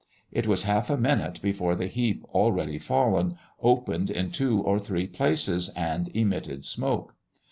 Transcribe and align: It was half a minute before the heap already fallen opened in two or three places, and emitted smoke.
It 0.31 0.47
was 0.47 0.63
half 0.63 0.89
a 0.89 0.97
minute 0.97 1.43
before 1.43 1.75
the 1.75 1.85
heap 1.85 2.25
already 2.33 2.79
fallen 2.79 3.37
opened 3.61 4.09
in 4.09 4.31
two 4.31 4.59
or 4.59 4.79
three 4.79 5.05
places, 5.05 5.69
and 5.75 6.07
emitted 6.15 6.65
smoke. 6.65 7.13